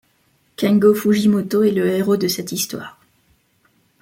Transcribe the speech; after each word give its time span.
Kengo 0.57 0.95
Fujimoto 0.95 1.61
est 1.61 1.69
le 1.69 1.87
héros 1.87 2.17
de 2.17 2.27
cette 2.27 2.51
histoire. 2.51 2.99